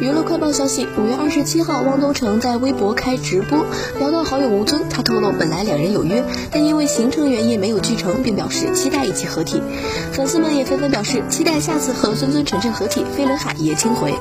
[0.00, 3.64] 娱乐快报消息：五月二十七号，汪东城在微博开直播，
[3.98, 9.62] 聊到好友吴尊，他透露本来两人有约，但因为行程原因没有聚成，并表示期待一起合体。
[10.12, 14.12] 粉丝们也纷纷表示期待下次和孙尊、晨晨合体，飞轮海也青回。